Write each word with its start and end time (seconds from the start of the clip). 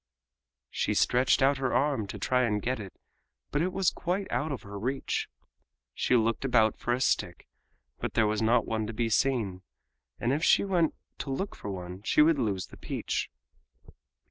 She 0.71 0.95
stretched 0.95 1.43
out 1.43 1.59
her 1.59 1.75
arm 1.75 2.07
to 2.07 2.17
try 2.17 2.41
and 2.41 2.59
get 2.59 2.79
it, 2.79 2.91
but 3.51 3.61
it 3.61 3.71
was 3.71 3.91
quite 3.91 4.25
out 4.31 4.51
of 4.51 4.63
her 4.63 4.79
reach. 4.79 5.29
She 5.93 6.15
looked 6.15 6.43
about 6.43 6.75
for 6.79 6.91
a 6.91 6.99
stick, 6.99 7.47
but 7.99 8.15
there 8.15 8.25
was 8.25 8.41
not 8.41 8.65
one 8.65 8.87
to 8.87 8.93
be 8.93 9.11
seen, 9.11 9.61
and 10.19 10.33
if 10.33 10.43
she 10.43 10.63
went 10.63 10.95
to 11.19 11.29
look 11.29 11.55
for 11.55 11.69
one 11.69 12.01
she 12.01 12.23
would 12.23 12.39
lose 12.39 12.65
the 12.65 12.77
peach. 12.77 13.29